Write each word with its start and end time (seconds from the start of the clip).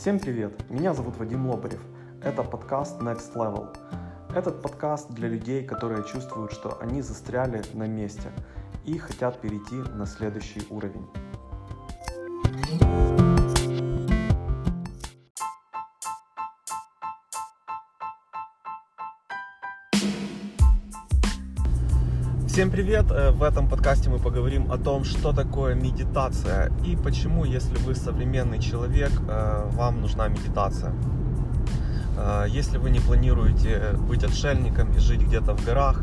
Всем 0.00 0.18
привет! 0.18 0.54
Меня 0.70 0.94
зовут 0.94 1.18
Вадим 1.18 1.46
Лобарев. 1.46 1.82
Это 2.22 2.42
подкаст 2.42 3.02
Next 3.02 3.34
Level. 3.34 3.76
Этот 4.34 4.62
подкаст 4.62 5.10
для 5.10 5.28
людей, 5.28 5.62
которые 5.62 6.02
чувствуют, 6.04 6.52
что 6.52 6.80
они 6.80 7.02
застряли 7.02 7.62
на 7.74 7.86
месте 7.86 8.32
и 8.86 8.96
хотят 8.96 9.38
перейти 9.42 9.74
на 9.74 10.06
следующий 10.06 10.62
уровень. 10.70 11.06
Всем 22.60 22.70
привет! 22.70 23.06
Э, 23.10 23.30
в 23.30 23.42
этом 23.42 23.66
подкасте 23.70 24.10
мы 24.10 24.18
поговорим 24.18 24.70
о 24.70 24.76
том, 24.76 25.02
что 25.02 25.32
такое 25.32 25.74
медитация 25.74 26.70
и 26.84 26.94
почему, 26.94 27.46
если 27.46 27.74
вы 27.78 27.94
современный 27.94 28.58
человек, 28.58 29.10
э, 29.26 29.70
вам 29.72 30.02
нужна 30.02 30.28
медитация. 30.28 30.92
Э, 32.18 32.44
если 32.46 32.76
вы 32.76 32.90
не 32.90 33.00
планируете 33.00 33.94
быть 34.06 34.22
отшельником 34.24 34.92
и 34.92 34.98
жить 34.98 35.22
где-то 35.22 35.54
в 35.54 35.64
горах, 35.64 36.02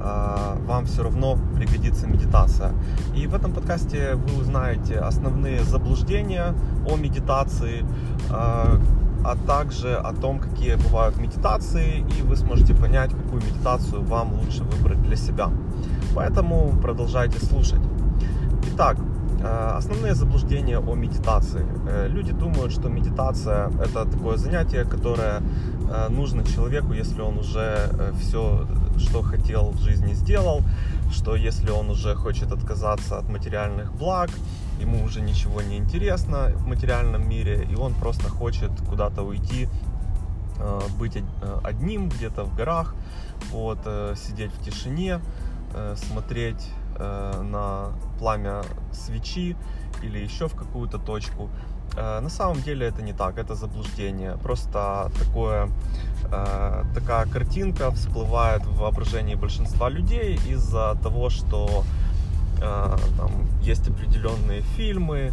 вам 0.00 0.86
все 0.86 1.02
равно 1.02 1.36
пригодится 1.56 2.06
медитация. 2.06 2.72
И 3.14 3.26
в 3.26 3.34
этом 3.34 3.52
подкасте 3.52 4.14
вы 4.14 4.40
узнаете 4.40 4.94
основные 5.00 5.62
заблуждения 5.64 6.54
о 6.88 6.96
медитации, 6.96 7.84
а 9.24 9.36
также 9.46 9.96
о 9.96 10.12
том, 10.12 10.38
какие 10.38 10.76
бывают 10.76 11.16
медитации, 11.16 12.06
и 12.18 12.22
вы 12.22 12.36
сможете 12.36 12.74
понять, 12.74 13.10
какую 13.10 13.42
медитацию 13.42 14.02
вам 14.04 14.34
лучше 14.34 14.62
выбрать 14.62 15.02
для 15.02 15.16
себя. 15.16 15.50
Поэтому 16.18 16.76
продолжайте 16.82 17.38
слушать. 17.38 17.80
Итак, 18.74 18.96
э, 19.40 19.70
основные 19.76 20.16
заблуждения 20.16 20.80
о 20.80 20.94
медитации. 20.96 21.64
Э, 21.88 22.08
люди 22.08 22.32
думают, 22.32 22.72
что 22.72 22.88
медитация 22.88 23.68
это 23.80 24.04
такое 24.04 24.36
занятие, 24.36 24.84
которое 24.84 25.42
э, 25.88 26.08
нужно 26.08 26.42
человеку, 26.44 26.92
если 26.92 27.20
он 27.20 27.38
уже 27.38 27.88
все, 28.20 28.66
что 28.98 29.22
хотел 29.22 29.70
в 29.70 29.78
жизни, 29.78 30.12
сделал, 30.12 30.62
что 31.12 31.36
если 31.36 31.70
он 31.70 31.88
уже 31.88 32.16
хочет 32.16 32.50
отказаться 32.50 33.18
от 33.18 33.28
материальных 33.28 33.94
благ, 33.94 34.30
ему 34.80 35.04
уже 35.04 35.20
ничего 35.20 35.62
не 35.62 35.76
интересно 35.76 36.50
в 36.56 36.66
материальном 36.66 37.28
мире, 37.28 37.64
и 37.70 37.76
он 37.76 37.94
просто 37.94 38.28
хочет 38.28 38.72
куда-то 38.88 39.22
уйти, 39.22 39.68
быть 40.98 41.22
одним 41.62 42.08
где-то 42.08 42.42
в 42.42 42.56
горах, 42.56 42.96
вот, 43.52 43.78
сидеть 44.16 44.50
в 44.52 44.64
тишине, 44.64 45.20
смотреть 45.96 46.70
э, 46.96 47.42
на 47.42 47.92
пламя 48.18 48.62
свечи 48.92 49.56
или 50.02 50.18
еще 50.18 50.48
в 50.48 50.54
какую-то 50.54 50.98
точку. 50.98 51.50
Э, 51.96 52.20
на 52.20 52.28
самом 52.28 52.62
деле 52.62 52.86
это 52.86 53.02
не 53.02 53.12
так, 53.12 53.38
это 53.38 53.54
заблуждение. 53.54 54.36
Просто 54.42 55.10
такое, 55.18 55.70
такая 56.94 57.26
картинка 57.26 57.90
всплывает 57.90 58.64
в 58.66 58.76
воображении 58.78 59.34
большинства 59.36 59.88
людей 59.88 60.38
из-за 60.50 60.98
того, 61.02 61.30
что 61.30 61.84
там 62.60 63.30
есть 63.62 63.88
определенные 63.88 64.62
фильмы, 64.76 65.32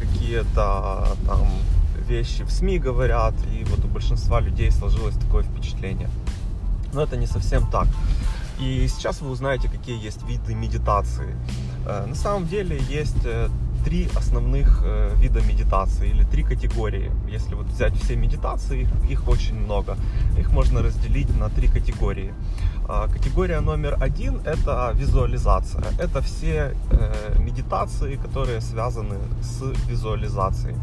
какие-то 0.00 1.06
там 1.26 1.46
вещи 2.08 2.42
в 2.42 2.50
СМИ 2.50 2.78
говорят, 2.78 3.34
и 3.52 3.64
вот 3.64 3.84
у 3.84 3.88
большинства 3.88 4.40
людей 4.40 4.70
сложилось 4.70 5.16
такое 5.16 5.44
впечатление. 5.44 6.08
Но 6.92 7.02
это 7.02 7.16
не 7.16 7.26
совсем 7.26 7.66
так. 7.70 7.88
И 8.60 8.86
сейчас 8.88 9.20
вы 9.20 9.30
узнаете, 9.30 9.68
какие 9.68 10.00
есть 10.06 10.22
виды 10.22 10.54
медитации. 10.54 11.34
Э, 11.86 12.06
на 12.06 12.14
самом 12.14 12.46
деле 12.46 12.80
есть 12.88 13.24
э, 13.24 13.48
три 13.84 14.08
основных 14.16 14.82
э, 14.84 15.14
вида 15.16 15.40
медитации 15.40 16.08
или 16.08 16.24
три 16.24 16.44
категории. 16.44 17.10
Если 17.28 17.54
вот 17.54 17.66
взять 17.66 17.94
все 17.96 18.16
медитации, 18.16 18.88
их 19.10 19.28
очень 19.28 19.58
много. 19.58 19.96
Их 20.38 20.52
можно 20.52 20.82
разделить 20.82 21.36
на 21.38 21.48
три 21.48 21.68
категории. 21.68 22.32
Категория 22.86 23.60
номер 23.60 23.96
один– 23.98 24.40
это 24.44 24.92
визуализация. 24.94 25.84
Это 25.98 26.20
все 26.20 26.76
медитации, 27.38 28.16
которые 28.16 28.60
связаны 28.60 29.16
с 29.42 29.62
визуализацией. 29.88 30.76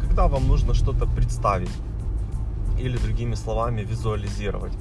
Когда 0.00 0.28
вам 0.28 0.46
нужно 0.46 0.74
что-то 0.74 1.06
представить 1.06 1.70
или 2.78 2.96
другими 2.96 3.34
словами 3.34 3.82
визуализировать. 3.82 4.72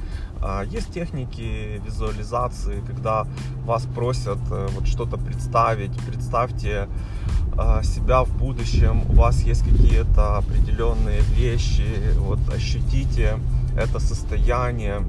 А, 0.42 0.64
есть 0.64 0.94
техники 0.94 1.82
визуализации, 1.86 2.82
когда 2.88 3.26
вас 3.66 3.86
просят 3.96 4.40
э, 4.52 4.68
вот 4.76 4.88
что-то 4.88 5.18
представить. 5.18 5.92
Представьте 6.08 6.88
а, 7.58 7.84
себя 7.84 8.24
в 8.24 8.38
будущем, 8.38 9.04
у 9.10 9.14
вас 9.14 9.44
есть 9.44 9.64
какие-то 9.64 10.38
определенные 10.38 11.22
вещи, 11.38 11.86
вот 12.18 12.40
ощутите 12.54 13.40
это 13.78 14.00
состояние 14.00 15.04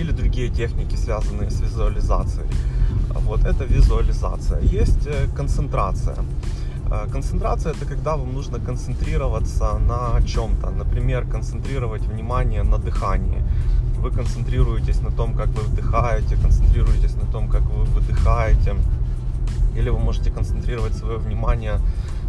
или 0.00 0.12
другие 0.12 0.48
техники, 0.48 0.96
связанные 0.96 1.50
с 1.50 1.60
визуализацией. 1.60 2.48
Вот 3.26 3.44
это 3.44 3.64
визуализация. 3.64 4.60
Есть 4.60 5.06
э, 5.06 5.26
концентрация. 5.36 6.16
А, 6.94 7.08
концентрация 7.08 7.72
это 7.72 7.86
когда 7.86 8.16
вам 8.16 8.34
нужно 8.34 8.58
концентрироваться 8.58 9.78
на 9.78 10.20
чем-то. 10.26 10.70
Например, 10.70 11.26
концентрировать 11.26 12.02
внимание 12.02 12.62
на 12.62 12.76
дыхании 12.78 13.42
вы 14.02 14.10
концентрируетесь 14.10 15.00
на 15.00 15.10
том, 15.10 15.34
как 15.34 15.46
вы 15.46 15.62
вдыхаете, 15.62 16.36
концентрируетесь 16.36 17.14
на 17.14 17.26
том, 17.32 17.48
как 17.48 17.62
вы 17.62 17.84
выдыхаете. 17.84 18.76
Или 19.76 19.90
вы 19.90 19.98
можете 19.98 20.30
концентрировать 20.30 20.94
свое 20.94 21.16
внимание 21.16 21.80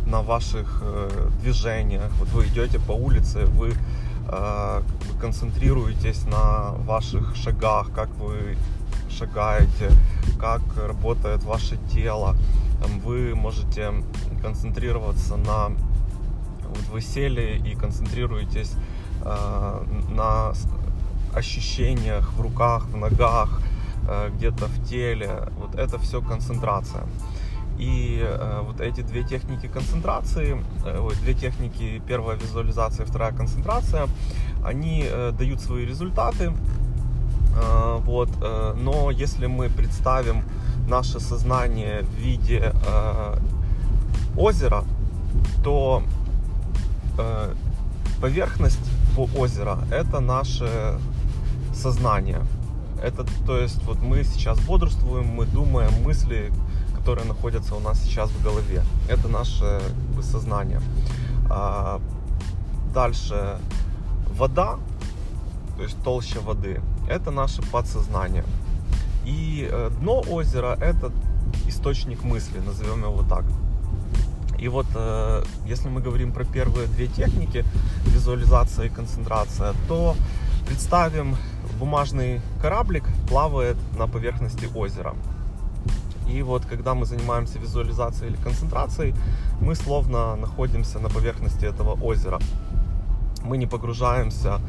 на 0.07 0.21
ваших 0.21 0.81
э, 0.81 1.29
движениях. 1.41 2.11
Вот 2.19 2.29
вы 2.29 2.45
идете 2.45 2.79
по 2.79 2.93
улице, 2.93 3.45
вы 3.45 3.73
э, 4.29 4.81
концентрируетесь 5.19 6.25
на 6.25 6.73
ваших 6.87 7.35
шагах, 7.35 7.91
как 7.95 8.09
вы 8.19 8.55
шагаете, 9.09 9.89
как 10.39 10.61
работает 10.77 11.43
ваше 11.43 11.77
тело. 11.91 12.35
Вы 13.03 13.35
можете 13.35 13.93
концентрироваться 14.41 15.37
на... 15.37 15.69
Вот 16.69 16.87
вы 16.91 17.01
сели 17.01 17.61
и 17.65 17.75
концентрируетесь 17.75 18.73
э, 19.23 19.83
на 20.09 20.53
ощущениях 21.35 22.33
в 22.33 22.41
руках, 22.41 22.85
в 22.85 22.97
ногах, 22.97 23.61
э, 24.07 24.29
где-то 24.35 24.65
в 24.65 24.87
теле. 24.87 25.49
Вот 25.57 25.75
это 25.75 25.99
все 25.99 26.21
концентрация. 26.21 27.03
И 27.77 28.19
э, 28.21 28.61
вот 28.63 28.81
эти 28.81 29.01
две 29.01 29.23
техники 29.23 29.67
концентрации, 29.67 30.63
э, 30.85 31.09
две 31.21 31.33
техники, 31.33 32.01
первая 32.07 32.37
визуализация, 32.37 33.05
вторая 33.05 33.31
концентрация, 33.33 34.07
они 34.63 35.05
э, 35.05 35.31
дают 35.37 35.59
свои 35.59 35.85
результаты. 35.85 36.53
Э, 37.55 37.99
вот, 38.03 38.29
э, 38.41 38.73
но 38.77 39.11
если 39.11 39.47
мы 39.47 39.69
представим 39.69 40.43
наше 40.87 41.19
сознание 41.19 42.01
в 42.01 42.13
виде 42.15 42.73
э, 42.73 43.37
озера, 44.37 44.83
то 45.63 46.03
поверхность 48.19 48.79
по 49.15 49.29
озера 49.37 49.77
это 49.91 50.19
наше 50.19 50.97
сознание. 51.73 52.41
Это, 53.03 53.25
то 53.45 53.57
есть, 53.57 53.83
вот 53.83 54.01
мы 54.01 54.23
сейчас 54.23 54.59
бодрствуем, 54.61 55.27
мы 55.27 55.45
думаем 55.45 55.91
мысли, 56.03 56.51
которые 56.97 57.27
находятся 57.27 57.75
у 57.75 57.79
нас 57.79 58.01
сейчас 58.01 58.31
в 58.31 58.43
голове. 58.43 58.81
Это 59.09 59.27
наше 59.27 59.79
сознание. 60.21 60.81
А, 61.49 62.01
дальше 62.93 63.57
вода, 64.35 64.79
то 65.75 65.83
есть 65.83 66.01
толща 66.03 66.39
воды, 66.39 66.81
это 67.13 67.31
наше 67.31 67.61
подсознание. 67.61 68.43
И 69.25 69.67
э, 69.71 69.91
дно 69.99 70.21
озера 70.21 70.77
это 70.81 71.11
источник 71.67 72.23
мысли, 72.23 72.59
назовем 72.59 73.03
его 73.03 73.23
так. 73.29 73.45
И 74.57 74.67
вот 74.67 74.87
э, 74.95 75.43
если 75.65 75.89
мы 75.89 76.01
говорим 76.01 76.31
про 76.31 76.43
первые 76.43 76.87
две 76.87 77.07
техники, 77.07 77.63
визуализация 78.05 78.87
и 78.87 78.89
концентрация, 78.89 79.73
то 79.87 80.15
представим 80.67 81.35
бумажный 81.79 82.41
кораблик 82.61 83.03
плавает 83.27 83.77
на 83.97 84.07
поверхности 84.07 84.67
озера. 84.75 85.15
И 86.27 86.41
вот 86.41 86.65
когда 86.65 86.93
мы 86.93 87.05
занимаемся 87.05 87.59
визуализацией 87.59 88.31
или 88.31 88.41
концентрацией, 88.41 89.13
мы 89.61 89.75
словно 89.75 90.35
находимся 90.35 90.99
на 90.99 91.09
поверхности 91.09 91.65
этого 91.65 91.93
озера. 92.01 92.39
Мы 93.43 93.57
не 93.57 93.67
погружаемся 93.67 94.61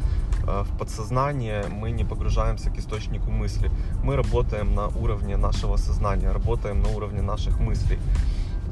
в 0.44 0.78
подсознание, 0.78 1.64
мы 1.68 1.90
не 1.90 2.04
погружаемся 2.04 2.70
к 2.70 2.78
источнику 2.78 3.30
мысли. 3.30 3.70
Мы 4.02 4.16
работаем 4.16 4.74
на 4.74 4.88
уровне 4.88 5.36
нашего 5.36 5.76
сознания, 5.76 6.30
работаем 6.30 6.82
на 6.82 6.88
уровне 6.90 7.22
наших 7.22 7.60
мыслей, 7.60 7.98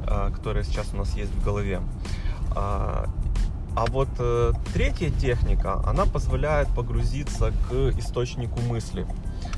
э, 0.07 0.31
которые 0.35 0.63
сейчас 0.63 0.93
у 0.93 0.97
нас 0.97 1.15
есть 1.15 1.31
в 1.31 1.43
голове. 1.43 1.81
А, 2.55 3.05
а 3.75 3.85
вот 3.87 4.09
э, 4.19 4.51
третья 4.73 5.09
техника, 5.09 5.81
она 5.85 6.05
позволяет 6.05 6.67
погрузиться 6.69 7.51
к 7.69 7.97
источнику 7.97 8.59
мысли. 8.61 9.05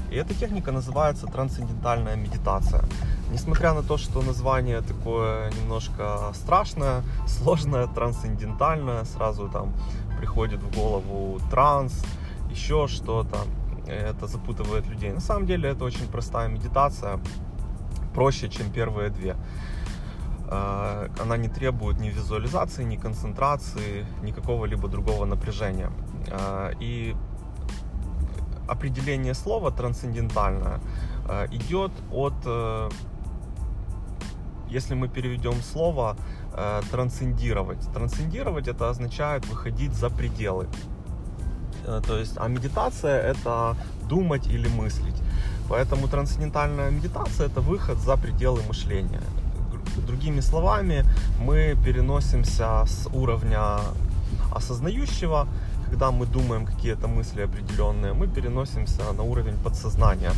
И 0.10 0.16
эта 0.16 0.34
техника 0.34 0.72
называется 0.72 1.28
трансцендентальная 1.28 2.16
медитация. 2.16 2.84
Несмотря 3.31 3.74
на 3.74 3.81
то, 3.81 3.98
что 3.98 4.22
название 4.22 4.81
такое 4.81 5.51
немножко 5.51 6.31
страшное, 6.33 7.04
сложное, 7.27 7.88
трансцендентальное, 7.88 9.04
сразу 9.06 9.50
там 9.50 9.74
приходит 10.18 10.62
в 10.62 10.75
голову 10.75 11.39
транс, 11.50 12.04
еще 12.50 12.88
что-то, 12.88 13.38
это 13.88 14.27
запутывает 14.27 14.88
людей. 14.88 15.12
На 15.12 15.22
самом 15.22 15.45
деле 15.45 15.69
это 15.69 15.83
очень 15.83 16.07
простая 16.07 16.48
медитация, 16.48 17.19
проще, 18.13 18.50
чем 18.50 18.72
первые 18.72 19.10
две. 19.10 19.36
А, 20.48 21.10
она 21.21 21.38
не 21.38 21.50
требует 21.50 22.00
ни 22.00 22.10
визуализации, 22.10 22.83
ни 22.83 22.98
концентрации, 22.98 24.06
ни 24.21 24.31
какого-либо 24.31 24.88
другого 24.88 25.25
напряжения. 25.25 25.92
А, 26.31 26.71
и 26.80 27.16
определение 28.68 29.33
слова 29.33 29.71
трансцендентальное 29.71 30.80
а, 31.28 31.45
идет 31.51 31.92
от, 32.12 32.33
э, 32.45 32.89
если 34.75 34.95
мы 34.95 35.07
переведем 35.07 35.62
слово 35.74 36.16
э, 36.54 36.81
трансцендировать. 36.92 37.80
Трансцендировать 37.94 38.68
это 38.68 38.89
означает 38.89 39.45
выходить 39.48 39.94
за 39.94 40.10
пределы. 40.10 40.68
Э, 41.88 42.01
то 42.07 42.18
есть, 42.18 42.33
а 42.38 42.48
медитация 42.48 43.22
это 43.22 43.75
думать 44.10 44.48
или 44.48 44.68
мыслить. 44.68 45.16
Поэтому 45.69 46.07
трансцендентальная 46.07 46.92
медитация 46.92 47.48
это 47.48 47.62
выход 47.62 47.98
за 47.98 48.18
пределы 48.18 48.62
мышления. 48.68 49.22
Другими 50.07 50.42
словами, 50.42 51.06
мы 51.39 51.75
переносимся 51.86 52.86
с 52.86 53.07
уровня 53.13 53.80
осознающего, 54.54 55.48
когда 55.86 56.12
мы 56.12 56.25
думаем 56.25 56.66
какие-то 56.66 57.07
мысли 57.07 57.44
определенные, 57.44 58.13
мы 58.13 58.28
переносимся 58.28 59.13
на 59.13 59.24
уровень 59.24 59.56
подсознания 59.63 60.31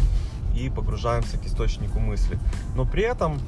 и 0.55 0.69
погружаемся 0.69 1.37
к 1.37 1.45
источнику 1.45 1.99
мысли. 1.99 2.37
Но 2.75 2.85
при 2.85 3.03
этом 3.03 3.39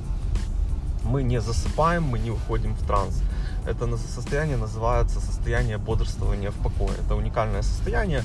мы 1.03 1.23
не 1.23 1.41
засыпаем, 1.41 2.03
мы 2.03 2.19
не 2.19 2.31
уходим 2.31 2.73
в 2.73 2.85
транс. 2.85 3.21
Это 3.65 3.97
состояние 3.97 4.57
называется 4.57 5.19
состояние 5.19 5.77
бодрствования 5.77 6.51
в 6.51 6.55
покое. 6.55 6.93
Это 7.05 7.15
уникальное 7.15 7.61
состояние, 7.61 8.23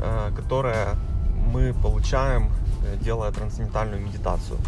э, 0.00 0.30
которое 0.36 0.96
мы 1.52 1.74
получаем, 1.82 2.50
э, 2.84 2.96
делая 3.04 3.32
трансцендентальную 3.32 4.00
медитацию. 4.00 4.58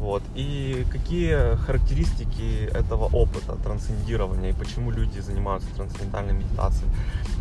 Вот. 0.00 0.22
И 0.34 0.84
какие 0.90 1.56
характеристики 1.56 2.68
этого 2.74 3.04
опыта 3.04 3.56
трансцендирования 3.62 4.50
и 4.50 4.52
почему 4.52 4.90
люди 4.90 5.20
занимаются 5.20 5.68
трансцендентальной 5.76 6.34
медитацией? 6.34 6.90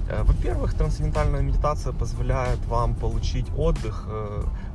Э, 0.10 0.24
во-первых, 0.24 0.74
трансцендентальная 0.74 1.42
медитация 1.42 1.92
позволяет 1.94 2.60
вам 2.68 2.94
получить 2.96 3.48
отдых 3.58 4.08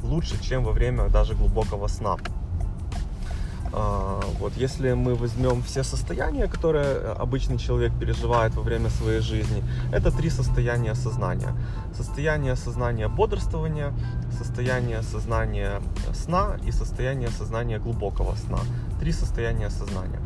лучше, 0.02 0.42
чем 0.42 0.64
во 0.64 0.72
время 0.72 1.08
даже 1.08 1.34
глубокого 1.34 1.88
сна. 1.88 2.16
А, 3.72 4.20
вот, 4.38 4.52
если 4.56 4.92
мы 4.94 5.14
возьмем 5.14 5.62
все 5.62 5.82
состояния, 5.82 6.46
которые 6.46 7.12
обычный 7.12 7.58
человек 7.58 7.92
переживает 7.98 8.54
во 8.54 8.62
время 8.62 8.90
своей 8.90 9.20
жизни, 9.20 9.62
это 9.92 10.10
три 10.10 10.30
состояния 10.30 10.94
сознания. 10.94 11.54
Состояние 11.94 12.56
сознания 12.56 13.08
бодрствования, 13.08 13.92
состояние 14.38 15.02
сознания 15.02 15.80
сна 16.14 16.56
и 16.66 16.72
состояние 16.72 17.28
сознания 17.28 17.78
глубокого 17.78 18.34
сна. 18.36 18.58
Три 19.00 19.12
состояния 19.12 19.70
сознания. 19.70 20.20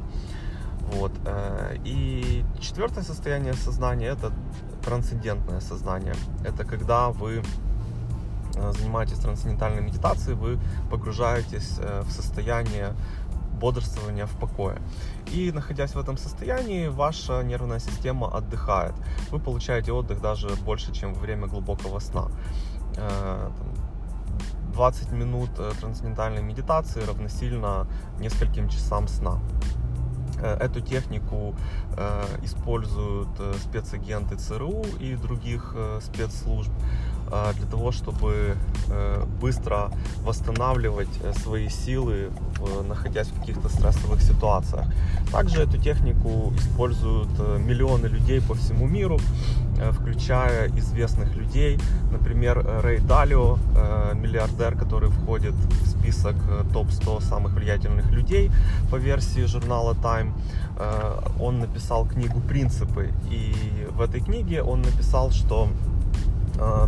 Вот. 0.92 1.12
Э, 1.24 1.76
и 1.84 2.44
четвертое 2.60 3.02
состояние 3.02 3.54
сознания 3.54 4.06
это 4.06 4.32
трансцендентное 4.84 5.60
сознание. 5.60 6.14
Это 6.44 6.64
когда 6.64 7.10
вы 7.10 7.42
э, 8.56 8.72
занимаетесь 8.72 9.18
трансцендентальной 9.18 9.82
медитацией, 9.82 10.36
вы 10.36 10.58
погружаетесь 10.90 11.76
э, 11.78 12.02
в 12.02 12.10
состояние 12.10 12.94
бодрствования 13.60 14.26
в 14.26 14.36
покое. 14.38 14.78
И 15.32 15.52
находясь 15.52 15.94
в 15.94 15.98
этом 15.98 16.16
состоянии, 16.16 16.88
ваша 16.88 17.42
нервная 17.42 17.78
система 17.78 18.26
отдыхает. 18.26 18.94
Вы 19.30 19.38
получаете 19.38 19.92
отдых 19.92 20.20
даже 20.20 20.48
больше, 20.64 20.92
чем 20.92 21.14
во 21.14 21.20
время 21.20 21.46
глубокого 21.46 22.00
сна. 22.00 22.28
20 24.72 25.12
э, 25.12 25.14
минут 25.14 25.50
э, 25.58 25.72
трансцендентальной 25.80 26.42
медитации 26.42 27.04
равносильно 27.04 27.86
нескольким 28.18 28.68
часам 28.68 29.08
сна. 29.08 29.38
Э, 30.42 30.56
эту 30.56 30.80
технику 30.80 31.54
используют 32.42 33.28
спецагенты 33.62 34.36
ЦРУ 34.36 34.84
и 35.00 35.16
других 35.16 35.76
спецслужб 36.00 36.72
для 37.30 37.66
того, 37.66 37.92
чтобы 37.92 38.56
э, 38.88 39.24
быстро 39.40 39.90
восстанавливать 40.24 41.08
э, 41.22 41.32
свои 41.32 41.68
силы, 41.68 42.30
находясь 42.88 43.28
в 43.28 43.40
каких-то 43.40 43.68
стрессовых 43.68 44.20
ситуациях. 44.20 44.86
Также 45.30 45.62
эту 45.62 45.78
технику 45.78 46.52
используют 46.56 47.28
э, 47.38 47.58
миллионы 47.58 48.08
людей 48.08 48.40
по 48.40 48.54
всему 48.54 48.88
миру, 48.88 49.18
включая 49.92 50.68
известных 50.76 51.36
людей. 51.36 51.78
Например, 52.12 52.66
Рэй 52.82 52.98
Далио, 52.98 53.56
миллиардер, 54.14 54.76
который 54.76 55.08
входит 55.08 55.54
в 55.54 55.86
список 55.88 56.34
топ-100 56.74 57.22
самых 57.22 57.54
влиятельных 57.54 58.10
людей 58.10 58.50
по 58.90 58.96
версии 58.96 59.46
журнала 59.46 59.94
Time. 59.94 60.32
Он 61.40 61.60
написал 61.60 62.06
книгу 62.06 62.40
«Принципы». 62.40 63.08
И 63.30 63.54
в 63.90 64.02
этой 64.02 64.20
книге 64.20 64.62
он 64.62 64.82
написал, 64.82 65.30
что 65.30 65.68
Э, 65.68 65.99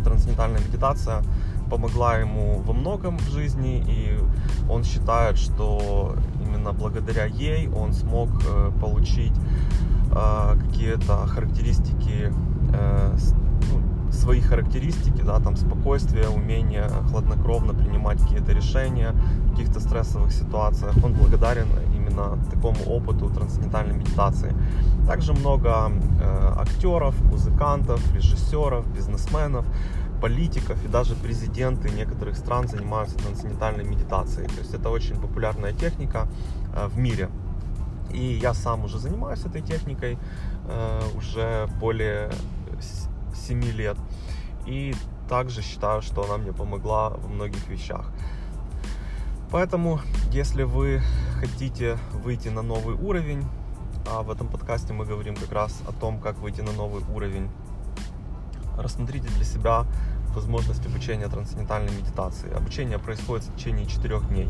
трансцендентальная 0.03 0.61
медитация 0.61 1.23
помогла 1.69 2.17
ему 2.17 2.61
во 2.65 2.73
многом 2.73 3.17
в 3.17 3.29
жизни, 3.31 3.83
и 3.87 4.19
он 4.69 4.83
считает, 4.83 5.37
что 5.37 6.15
именно 6.45 6.71
благодаря 6.73 7.25
ей 7.25 7.67
он 7.69 7.93
смог 7.93 8.29
э, 8.47 8.71
получить 8.79 9.33
э, 10.11 10.57
какие-то 10.59 11.25
характеристики, 11.27 12.31
ну, 13.71 14.11
свои 14.11 14.41
характеристики, 14.41 15.21
да, 15.21 15.39
там 15.39 15.55
спокойствие, 15.55 16.29
умение 16.29 16.87
хладнокровно 17.09 17.73
принимать 17.73 18.21
какие-то 18.21 18.51
решения 18.51 19.11
в 19.45 19.51
каких-то 19.51 19.79
стрессовых 19.79 20.31
ситуациях. 20.31 20.93
Он 21.03 21.13
благодарен 21.13 21.67
именно 22.03 22.37
такому 22.49 22.77
опыту 22.85 23.29
трансцендентальной 23.29 23.95
медитации. 23.95 24.53
Также 25.07 25.33
много 25.33 25.91
э, 26.21 26.53
актеров, 26.57 27.19
музыкантов, 27.21 27.99
режиссеров, 28.13 28.87
бизнесменов, 28.93 29.65
политиков 30.21 30.77
и 30.85 30.87
даже 30.87 31.15
президенты 31.15 31.89
некоторых 31.89 32.37
стран 32.37 32.67
занимаются 32.67 33.17
трансцендентальной 33.17 33.83
медитацией. 33.83 34.47
То 34.47 34.59
есть 34.59 34.73
это 34.73 34.89
очень 34.89 35.15
популярная 35.15 35.73
техника 35.73 36.27
э, 36.75 36.87
в 36.87 36.97
мире. 36.97 37.29
И 38.13 38.39
я 38.41 38.53
сам 38.53 38.85
уже 38.85 38.99
занимаюсь 38.99 39.45
этой 39.45 39.61
техникой 39.61 40.17
э, 40.67 41.01
уже 41.17 41.67
более 41.79 42.31
7 43.47 43.63
лет. 43.63 43.97
И 44.67 44.95
также 45.27 45.61
считаю, 45.61 46.01
что 46.01 46.23
она 46.23 46.37
мне 46.37 46.53
помогла 46.53 47.09
во 47.09 47.27
многих 47.27 47.67
вещах. 47.67 48.11
Поэтому, 49.51 49.99
если 50.31 50.63
вы 50.63 51.01
хотите 51.43 51.97
выйти 52.23 52.47
на 52.47 52.61
новый 52.61 52.95
уровень, 52.95 53.43
а 54.09 54.21
в 54.21 54.31
этом 54.31 54.47
подкасте 54.47 54.93
мы 54.93 55.05
говорим 55.05 55.35
как 55.35 55.51
раз 55.51 55.81
о 55.85 55.91
том, 55.91 56.17
как 56.21 56.37
выйти 56.37 56.61
на 56.61 56.71
новый 56.71 57.03
уровень. 57.13 57.49
Рассмотрите 58.77 59.27
для 59.27 59.43
себя 59.43 59.85
возможность 60.33 60.85
обучения 60.85 61.27
трансцендентальной 61.27 61.91
медитации. 61.91 62.51
Обучение 62.53 62.97
происходит 62.97 63.45
в 63.45 63.55
течение 63.55 63.85
четырех 63.85 64.27
дней. 64.29 64.47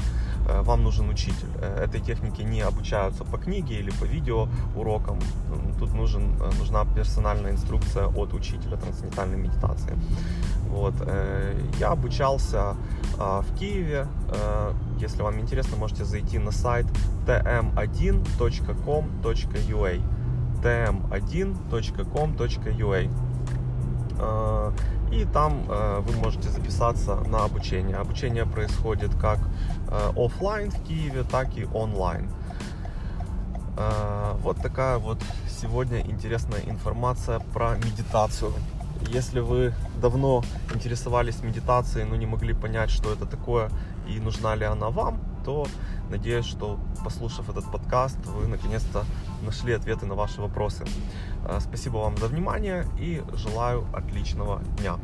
Э, 0.47 0.61
вам 0.61 0.83
нужен 0.83 1.09
учитель. 1.09 1.47
Э, 1.61 1.83
этой 1.83 1.99
технике 1.99 2.43
не 2.43 2.61
обучаются 2.61 3.23
по 3.23 3.37
книге 3.37 3.79
или 3.79 3.89
по 3.89 4.05
видео 4.05 4.47
урокам. 4.75 5.19
Тут 5.79 5.93
нужен, 5.93 6.35
э, 6.39 6.51
нужна 6.59 6.85
персональная 6.85 7.51
инструкция 7.51 8.05
от 8.05 8.33
учителя 8.33 8.77
трансцендентальной 8.77 9.37
медитации. 9.37 9.97
Вот. 10.69 10.93
Я 11.79 11.89
обучался 11.89 12.75
в 13.17 13.45
Киеве. 13.59 14.07
Если 14.99 15.21
вам 15.21 15.39
интересно, 15.39 15.77
можете 15.77 16.05
зайти 16.05 16.39
на 16.39 16.51
сайт 16.51 16.87
tm1.com.ua 17.25 20.01
tm1.com.ua 20.63 23.09
и 25.11 25.25
там 25.25 25.65
э, 25.69 25.99
вы 25.99 26.15
можете 26.17 26.49
записаться 26.49 27.15
на 27.15 27.43
обучение. 27.43 27.97
Обучение 27.97 28.45
происходит 28.45 29.13
как 29.15 29.39
э, 29.89 30.11
офлайн 30.15 30.71
в 30.71 30.81
Киеве, 30.83 31.23
так 31.23 31.57
и 31.57 31.65
онлайн. 31.65 32.29
Вот 34.43 34.61
такая 34.61 34.99
вот 34.99 35.17
сегодня 35.47 36.01
интересная 36.01 36.61
информация 36.67 37.39
про 37.39 37.75
медитацию. 37.75 38.53
Если 39.09 39.39
вы 39.39 39.73
давно 40.01 40.43
интересовались 40.73 41.43
медитацией, 41.43 42.05
но 42.05 42.15
не 42.15 42.25
могли 42.25 42.53
понять, 42.53 42.89
что 42.89 43.11
это 43.11 43.25
такое 43.25 43.69
и 44.07 44.19
нужна 44.19 44.55
ли 44.55 44.65
она 44.65 44.89
вам, 44.89 45.19
то 45.45 45.67
надеюсь, 46.09 46.45
что 46.45 46.79
послушав 47.03 47.49
этот 47.49 47.71
подкаст, 47.71 48.17
вы 48.25 48.47
наконец-то 48.47 49.05
нашли 49.41 49.73
ответы 49.73 50.05
на 50.05 50.15
ваши 50.15 50.41
вопросы. 50.41 50.85
Э, 51.45 51.59
спасибо 51.59 51.97
вам 51.97 52.17
за 52.17 52.27
внимание 52.27 52.85
и 52.99 53.21
желаю 53.35 53.85
отличного 53.93 54.61
дня. 54.79 54.97